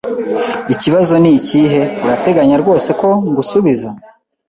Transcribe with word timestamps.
Ikibazo 0.73 1.13
nikihe? 1.21 1.81
Urateganya 2.03 2.55
rwose 2.61 2.89
ko 2.99 3.09
ngusubiza? 3.29 3.89